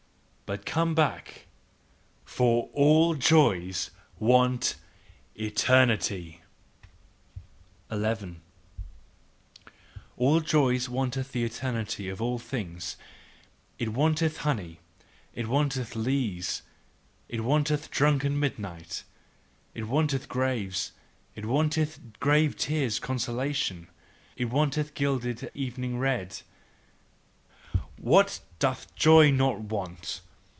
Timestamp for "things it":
12.37-13.93